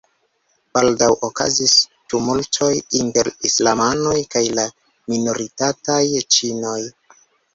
Baldaŭ 0.77 1.09
okazis 1.27 1.73
tumultoj 2.13 2.69
inter 3.01 3.29
islamanoj 3.49 4.15
kaj 4.35 4.43
la 4.61 4.67
minoritataj 5.13 6.01
ĉinoj. 6.37 6.79